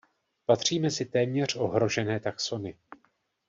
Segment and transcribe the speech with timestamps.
[0.45, 2.77] Patří mezi téměř ohrožené taxony.